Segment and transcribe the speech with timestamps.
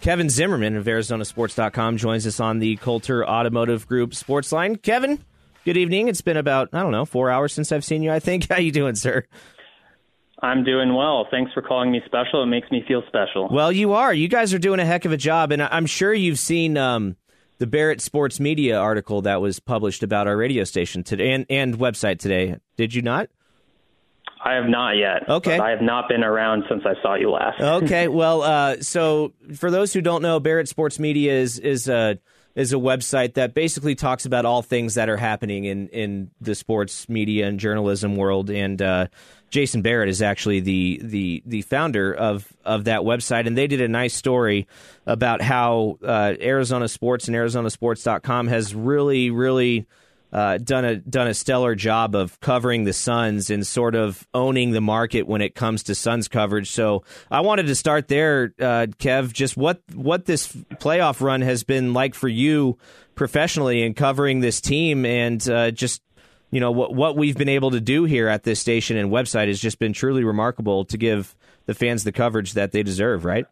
[0.00, 4.76] Kevin Zimmerman of ArizonaSports.com joins us on the Coulter Automotive Group Sports Line.
[4.76, 5.18] Kevin,
[5.64, 6.08] good evening.
[6.08, 8.12] It's been about I don't know four hours since I've seen you.
[8.12, 8.48] I think.
[8.50, 9.24] How you doing, sir?
[10.42, 11.26] I'm doing well.
[11.30, 12.42] Thanks for calling me special.
[12.42, 13.48] It makes me feel special.
[13.50, 14.12] Well, you are.
[14.12, 17.16] You guys are doing a heck of a job, and I'm sure you've seen um,
[17.58, 21.78] the Barrett Sports Media article that was published about our radio station today and, and
[21.78, 22.56] website today.
[22.76, 23.30] Did you not?
[24.44, 25.26] I have not yet.
[25.26, 25.58] Okay.
[25.58, 27.60] I have not been around since I saw you last.
[27.82, 28.08] okay.
[28.08, 32.18] Well, uh, so for those who don't know, Barrett Sports Media is is a
[32.54, 36.54] is a website that basically talks about all things that are happening in in the
[36.54, 38.50] sports media and journalism world.
[38.50, 39.06] And uh,
[39.48, 43.80] Jason Barrett is actually the the the founder of of that website, and they did
[43.80, 44.66] a nice story
[45.06, 49.86] about how uh, Arizona Sports and ArizonaSports.com has really really
[50.34, 54.72] uh, done a done a stellar job of covering the Suns and sort of owning
[54.72, 56.72] the market when it comes to Suns coverage.
[56.72, 59.32] So I wanted to start there, uh, Kev.
[59.32, 62.78] Just what what this playoff run has been like for you
[63.14, 66.02] professionally in covering this team, and uh, just
[66.50, 69.46] you know what what we've been able to do here at this station and website
[69.46, 73.24] has just been truly remarkable to give the fans the coverage that they deserve.
[73.24, 73.46] Right.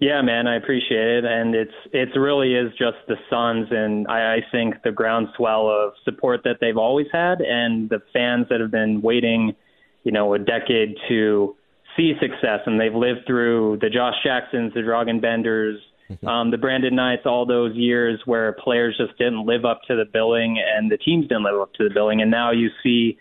[0.00, 4.34] Yeah, man, I appreciate it, and it's it really is just the Suns, and I,
[4.34, 8.72] I think the groundswell of support that they've always had, and the fans that have
[8.72, 9.54] been waiting,
[10.02, 11.56] you know, a decade to
[11.96, 15.80] see success, and they've lived through the Josh Jacksons, the Dragan Benders,
[16.26, 20.04] um, the Brandon Knights, all those years where players just didn't live up to the
[20.04, 23.16] billing, and the teams didn't live up to the billing, and now you see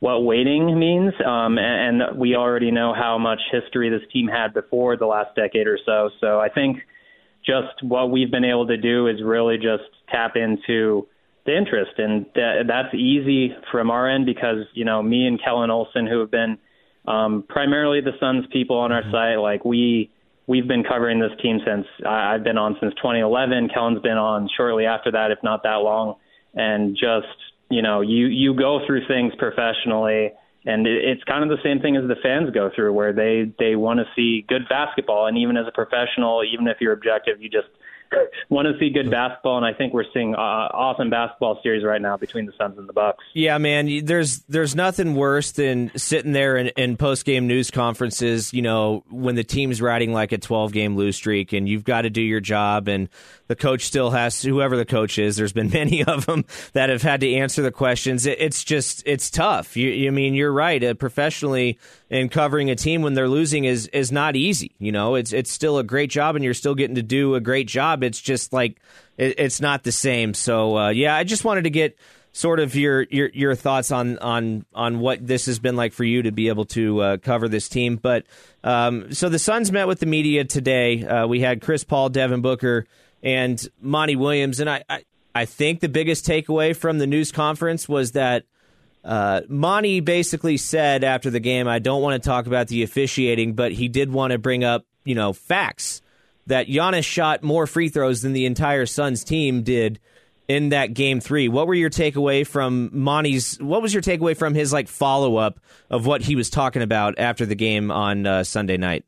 [0.00, 1.12] what waiting means.
[1.24, 5.34] Um, and, and we already know how much history this team had before the last
[5.34, 6.10] decade or so.
[6.20, 6.78] So I think
[7.44, 11.06] just what we've been able to do is really just tap into
[11.46, 15.70] the interest, and th- that's easy from our end because you know me and Kellan
[15.70, 16.58] Olson, who have been
[17.06, 19.12] um, primarily the Suns people on our mm-hmm.
[19.12, 20.10] site, like we
[20.46, 23.70] we've been covering this team since I've been on since 2011.
[23.72, 26.16] Kellan's been on shortly after that, if not that long,
[26.54, 27.26] and just
[27.70, 30.32] you know, you you go through things professionally,
[30.64, 33.52] and it, it's kind of the same thing as the fans go through, where they
[33.58, 37.40] they want to see good basketball, and even as a professional, even if you're objective,
[37.42, 37.68] you just
[38.48, 42.00] want to see good basketball, and I think we're seeing uh, awesome basketball series right
[42.00, 43.24] now between the Suns and the Bucks.
[43.34, 48.52] Yeah, man, there's there's nothing worse than sitting there in, in post game news conferences.
[48.52, 52.02] You know, when the team's riding like a 12 game lose streak, and you've got
[52.02, 53.08] to do your job, and
[53.46, 55.36] the coach still has whoever the coach is.
[55.36, 58.26] There's been many of them that have had to answer the questions.
[58.26, 59.76] It, it's just it's tough.
[59.76, 60.82] You, you mean you're right.
[60.82, 61.78] Uh, professionally,
[62.10, 64.74] in covering a team when they're losing is is not easy.
[64.78, 67.40] You know, it's it's still a great job, and you're still getting to do a
[67.40, 67.97] great job.
[68.02, 68.80] It's just like
[69.16, 70.34] it, it's not the same.
[70.34, 71.96] So uh, yeah, I just wanted to get
[72.32, 76.04] sort of your your your thoughts on on on what this has been like for
[76.04, 77.96] you to be able to uh, cover this team.
[77.96, 78.26] But
[78.62, 81.04] um, so the Suns met with the media today.
[81.04, 82.86] Uh, we had Chris Paul, Devin Booker,
[83.22, 85.04] and Monty Williams, and I, I
[85.34, 88.44] I think the biggest takeaway from the news conference was that
[89.04, 93.54] uh, Monty basically said after the game, I don't want to talk about the officiating,
[93.54, 96.02] but he did want to bring up, you know, facts
[96.48, 100.00] that Giannis shot more free throws than the entire Suns team did
[100.48, 101.48] in that game three.
[101.48, 103.56] What were your takeaway from Monty's?
[103.60, 105.60] What was your takeaway from his like follow up
[105.90, 109.04] of what he was talking about after the game on uh, Sunday night?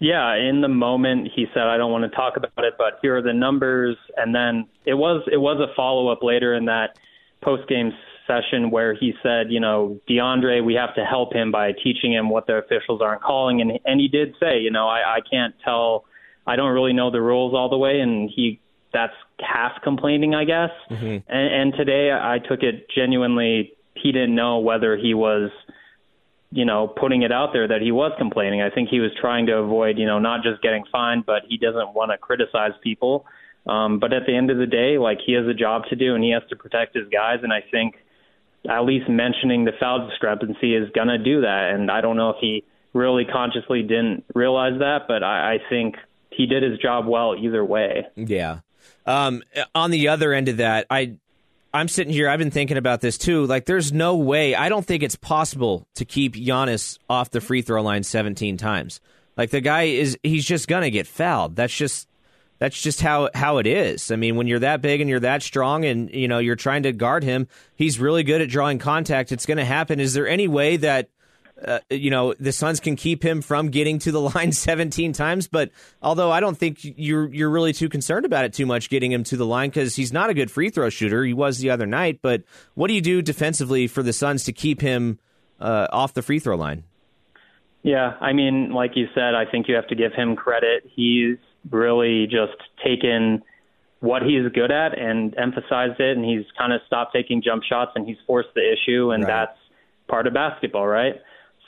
[0.00, 3.18] Yeah, in the moment he said I don't want to talk about it, but here
[3.18, 6.98] are the numbers, and then it was it was a follow up later in that
[7.42, 7.92] post game
[8.26, 12.30] session where he said, you know, DeAndre, we have to help him by teaching him
[12.30, 15.54] what the officials aren't calling, and and he did say, you know, I, I can't
[15.62, 16.06] tell,
[16.46, 18.60] I don't really know the rules all the way, and he
[18.92, 20.70] that's half complaining, I guess.
[20.90, 21.30] Mm-hmm.
[21.30, 23.72] And, and today I took it genuinely.
[23.94, 25.50] He didn't know whether he was,
[26.50, 28.62] you know, putting it out there that he was complaining.
[28.62, 31.56] I think he was trying to avoid, you know, not just getting fined, but he
[31.56, 33.26] doesn't want to criticize people.
[33.66, 36.14] Um, but at the end of the day, like he has a job to do
[36.14, 37.40] and he has to protect his guys.
[37.42, 37.94] And I think
[38.68, 41.70] at least mentioning the foul discrepancy is going to do that.
[41.74, 45.96] And I don't know if he really consciously didn't realize that, but I, I think
[46.32, 48.06] he did his job well either way.
[48.16, 48.60] Yeah.
[49.06, 49.42] Um,
[49.74, 51.16] on the other end of that, I
[51.72, 52.28] I'm sitting here.
[52.28, 53.46] I've been thinking about this too.
[53.46, 54.54] Like, there's no way.
[54.54, 59.00] I don't think it's possible to keep Giannis off the free throw line 17 times.
[59.36, 61.56] Like the guy is, he's just gonna get fouled.
[61.56, 62.08] That's just
[62.58, 64.10] that's just how how it is.
[64.10, 66.82] I mean, when you're that big and you're that strong, and you know you're trying
[66.82, 69.32] to guard him, he's really good at drawing contact.
[69.32, 69.98] It's to happen.
[69.98, 71.08] Is there any way that
[71.64, 75.48] uh, you know the Suns can keep him from getting to the line 17 times?
[75.48, 75.70] But
[76.02, 79.24] although I don't think you're you're really too concerned about it too much getting him
[79.24, 81.24] to the line because he's not a good free throw shooter.
[81.24, 82.20] He was the other night.
[82.22, 82.42] But
[82.74, 85.18] what do you do defensively for the Suns to keep him
[85.60, 86.84] uh, off the free throw line?
[87.82, 90.84] Yeah, I mean, like you said, I think you have to give him credit.
[90.94, 91.38] He's
[91.70, 93.42] really just taken
[94.00, 97.92] what he's good at and emphasized it, and he's kind of stopped taking jump shots
[97.94, 99.30] and he's forced the issue, and right.
[99.30, 99.58] that's
[100.08, 101.14] part of basketball, right?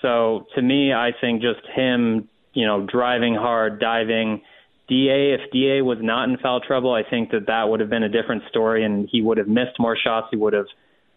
[0.03, 4.43] So to me, I think just him, you know, driving hard, diving.
[4.89, 8.03] Da, if Da was not in foul trouble, I think that that would have been
[8.03, 10.27] a different story, and he would have missed more shots.
[10.31, 10.67] He would have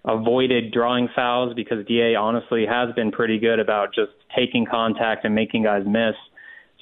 [0.06, 5.34] avoided drawing fouls because Da honestly has been pretty good about just taking contact and
[5.34, 6.16] making guys miss.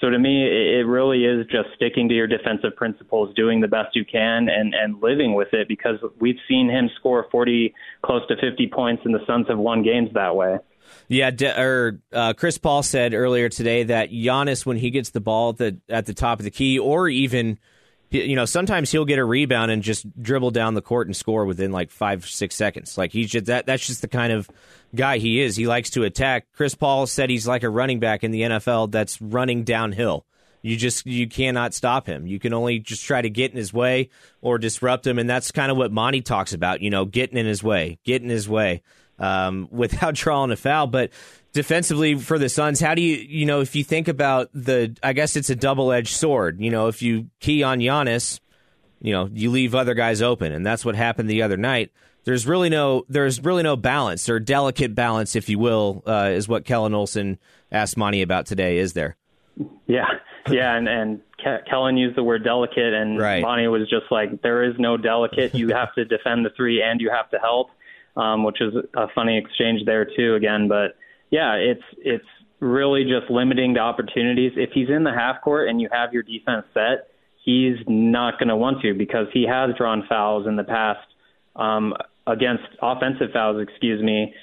[0.01, 3.95] So to me, it really is just sticking to your defensive principles, doing the best
[3.95, 8.35] you can, and and living with it because we've seen him score 40, close to
[8.35, 10.57] 50 points, and the Suns have won games that way.
[11.13, 15.21] Yeah, de- or uh, Chris Paul said earlier today that Giannis, when he gets the
[15.21, 17.59] ball at the at the top of the key, or even
[18.09, 21.45] you know, sometimes he'll get a rebound and just dribble down the court and score
[21.45, 22.97] within like five, six seconds.
[22.97, 23.65] Like he's just that.
[23.65, 24.49] That's just the kind of
[24.95, 25.55] guy he is.
[25.55, 26.47] He likes to attack.
[26.53, 30.25] Chris Paul said he's like a running back in the NFL that's running downhill.
[30.61, 32.25] You just you cannot stop him.
[32.25, 34.09] You can only just try to get in his way
[34.41, 36.81] or disrupt him, and that's kind of what Monty talks about.
[36.81, 38.81] You know, getting in his way, getting his way
[39.19, 40.87] um, without drawing a foul.
[40.87, 41.11] But
[41.53, 45.13] defensively for the Suns, how do you, you know, if you think about the, I
[45.13, 46.59] guess it's a double edged sword.
[46.59, 48.39] You know, if you key on Giannis,
[49.01, 51.91] you know, you leave other guys open, and that's what happened the other night.
[52.23, 56.47] There's really no, there's really no balance or delicate balance, if you will, uh, is
[56.47, 57.37] what Kellan Olson
[57.69, 58.77] asked Monty about today.
[58.77, 59.17] Is there?
[59.87, 60.05] Yeah,
[60.49, 61.21] yeah, and and
[61.69, 63.41] Kellan used the word delicate, and right.
[63.41, 65.53] Monty was just like, there is no delicate.
[65.53, 67.69] You have to defend the three, and you have to help,
[68.15, 70.35] um, which is a funny exchange there too.
[70.35, 70.95] Again, but
[71.29, 72.25] yeah, it's it's
[72.59, 74.53] really just limiting the opportunities.
[74.55, 77.09] If he's in the half court and you have your defense set,
[77.43, 81.05] he's not going to want to because he has drawn fouls in the past
[81.55, 81.93] um,
[82.25, 83.61] against offensive fouls.
[83.61, 84.33] Excuse me.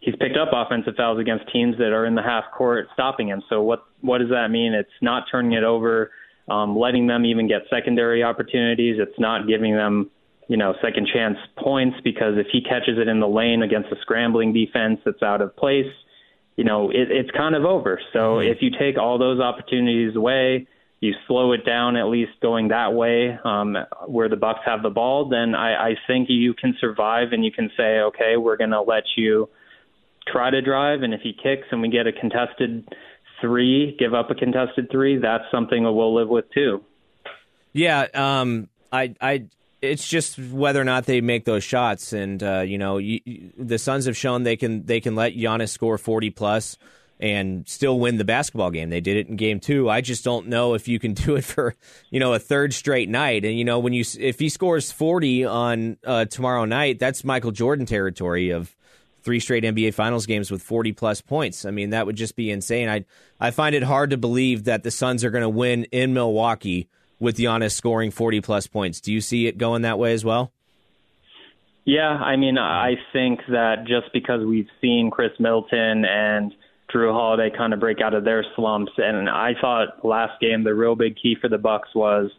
[0.00, 3.42] He's picked up offensive fouls against teams that are in the half court stopping him.
[3.48, 4.72] So what what does that mean?
[4.72, 6.12] It's not turning it over,
[6.48, 8.96] um, letting them even get secondary opportunities.
[8.98, 10.10] It's not giving them
[10.48, 13.96] you know second chance points because if he catches it in the lane against a
[14.00, 15.92] scrambling defense that's out of place
[16.58, 18.00] you know, it, it's kind of over.
[18.12, 18.50] So mm-hmm.
[18.50, 20.66] if you take all those opportunities away,
[20.98, 23.76] you slow it down at least going that way um,
[24.08, 27.52] where the Bucks have the ball, then I, I think you can survive and you
[27.52, 29.48] can say, okay, we're going to let you
[30.26, 32.86] try to drive, and if he kicks and we get a contested
[33.40, 36.84] three, give up a contested three, that's something we'll live with too.
[37.72, 39.44] Yeah, um, I I
[39.80, 42.12] it's just whether or not they make those shots.
[42.12, 45.34] And uh, you know, you, you, the Suns have shown they can they can let
[45.34, 46.76] Giannis score forty plus
[47.20, 48.90] and still win the basketball game.
[48.90, 49.90] They did it in game two.
[49.90, 51.74] I just don't know if you can do it for
[52.10, 53.44] you know a third straight night.
[53.44, 57.52] And you know, when you if he scores forty on uh, tomorrow night, that's Michael
[57.52, 58.74] Jordan territory of
[59.22, 61.64] three straight NBA Finals games with 40 plus points.
[61.66, 62.88] I mean, that would just be insane.
[62.88, 63.04] I
[63.40, 66.88] I find it hard to believe that the Suns are going to win in Milwaukee
[67.20, 69.00] with Giannis scoring 40 plus points.
[69.00, 70.52] Do you see it going that way as well?
[71.84, 76.54] Yeah, I mean, I think that just because we've seen Khris Middleton and
[76.92, 80.74] Jrue Holiday kind of break out of their slumps, and I thought last game the
[80.74, 82.30] real big key for the Bucks was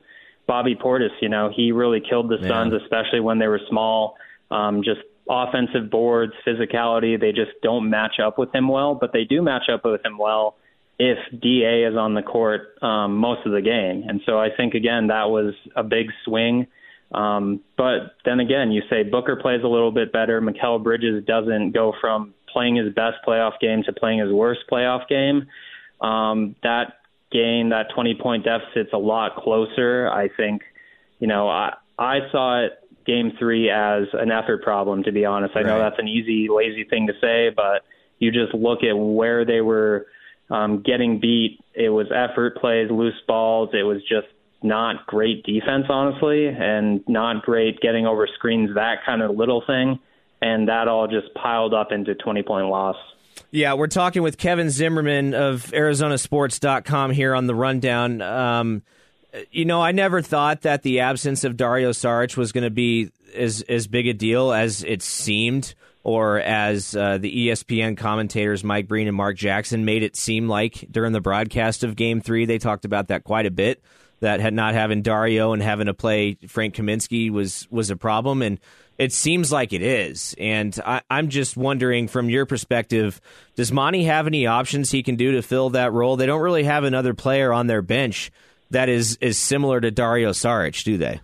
[0.45, 1.09] Bobby Portis.
[1.19, 4.17] You know, he really killed the Suns, especially when they were small.
[4.51, 9.23] Um, just offensive boards, physicality, they just don't match up with him well, but they
[9.23, 10.55] do match up with him well
[10.99, 14.03] if DA is on the court um, most of the game.
[14.07, 16.67] And so I think, again, that was a big swing.
[17.13, 20.41] Um, but then again, you say Booker plays a little bit better.
[20.41, 25.07] Mikal Bridges doesn't go from playing his best playoff game to playing his worst playoff
[25.07, 25.47] game.
[26.01, 26.97] Um, that
[27.31, 30.09] game, that 20 point deficit's a lot closer.
[30.11, 30.63] I think,
[31.19, 32.73] you know, I, I saw it
[33.05, 35.55] game three as an effort problem, to be honest.
[35.55, 35.67] I right.
[35.67, 37.83] know that's an easy, lazy thing to say, but
[38.19, 40.07] you just look at where they were–
[40.49, 41.59] um, getting beat.
[41.73, 43.69] It was effort plays, loose balls.
[43.73, 44.27] It was just
[44.61, 49.99] not great defense, honestly, and not great getting over screens, that kind of little thing.
[50.41, 52.95] And that all just piled up into 20 point loss.
[53.51, 58.21] Yeah, we're talking with Kevin Zimmerman of ArizonaSports.com here on the rundown.
[58.21, 58.83] Um,
[59.51, 63.11] you know, I never thought that the absence of Dario Saric was going to be
[63.35, 68.87] as as big a deal as it seemed or as uh, the ESPN commentators Mike
[68.87, 72.45] Breen and Mark Jackson made it seem like during the broadcast of Game Three.
[72.45, 73.83] They talked about that quite a bit.
[74.21, 78.41] That had not having Dario and having to play Frank Kaminsky was was a problem,
[78.41, 78.59] and
[78.97, 80.35] it seems like it is.
[80.37, 83.21] And I, I'm just wondering, from your perspective,
[83.55, 86.17] does Monty have any options he can do to fill that role?
[86.17, 88.29] They don't really have another player on their bench
[88.71, 91.21] that is is similar to Dario Saric, do they?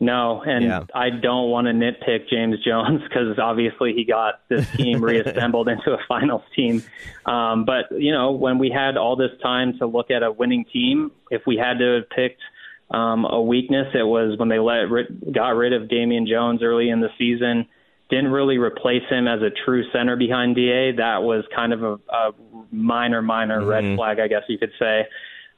[0.00, 0.84] No, and yeah.
[0.92, 5.92] I don't want to nitpick James Jones because obviously he got this team reassembled into
[5.92, 6.82] a finals team.
[7.24, 10.64] Um, but you know, when we had all this time to look at a winning
[10.70, 12.42] team, if we had to have picked
[12.90, 17.00] um, a weakness, it was when they let got rid of Damian Jones early in
[17.00, 17.66] the season.
[18.10, 20.92] Didn't really replace him as a true center behind Da.
[20.96, 22.32] That was kind of a, a
[22.70, 23.68] minor, minor mm-hmm.
[23.68, 25.06] red flag, I guess you could say.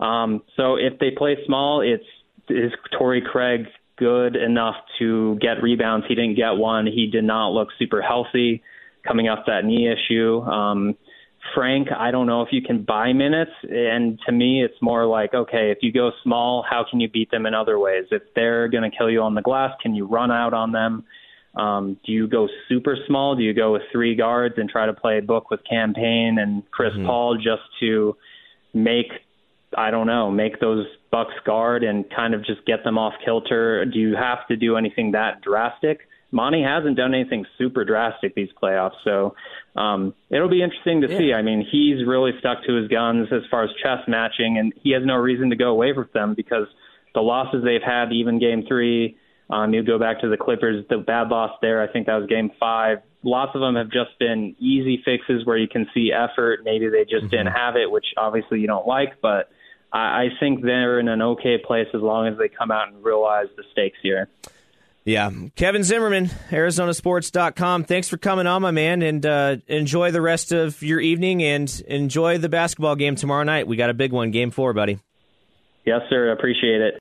[0.01, 2.05] Um, so if they play small, it's
[2.49, 6.07] is Torrey Craig good enough to get rebounds?
[6.09, 6.87] He didn't get one.
[6.87, 8.63] He did not look super healthy
[9.07, 10.41] coming off that knee issue.
[10.43, 10.97] Um,
[11.55, 13.53] Frank, I don't know if you can buy minutes.
[13.63, 17.31] And to me, it's more like, okay, if you go small, how can you beat
[17.31, 18.05] them in other ways?
[18.11, 21.05] If they're going to kill you on the glass, can you run out on them?
[21.55, 23.35] Um, do you go super small?
[23.35, 26.37] Do you go with three guards and try to play a book with Cam Payne
[26.39, 27.07] and Chris mm-hmm.
[27.07, 28.17] Paul just to
[28.75, 29.07] make,
[29.77, 33.85] I don't know, make those Bucks guard and kind of just get them off kilter?
[33.85, 36.01] Do you have to do anything that drastic?
[36.33, 39.35] Monty hasn't done anything super drastic these playoffs, so
[39.77, 41.19] um, it'll be interesting to yeah.
[41.19, 41.33] see.
[41.33, 44.91] I mean, he's really stuck to his guns as far as chess matching, and he
[44.93, 46.67] has no reason to go away from them because
[47.15, 49.17] the losses they've had, even Game Three,
[49.49, 51.81] um, you go back to the Clippers, the bad loss there.
[51.81, 52.99] I think that was Game Five.
[53.23, 56.61] Lots of them have just been easy fixes where you can see effort.
[56.65, 57.29] Maybe they just mm-hmm.
[57.29, 59.49] didn't have it, which obviously you don't like, but
[59.93, 63.05] I, I think they're in an okay place as long as they come out and
[63.05, 64.29] realize the stakes here.
[65.05, 65.31] Yeah.
[65.55, 67.85] Kevin Zimmerman, Arizonasports.com.
[67.85, 71.83] Thanks for coming on, my man, and uh, enjoy the rest of your evening and
[71.87, 73.69] enjoy the basketball game tomorrow night.
[73.69, 74.99] We got a big one, game four, buddy.
[75.85, 76.33] Yes, sir.
[76.33, 77.01] Appreciate it.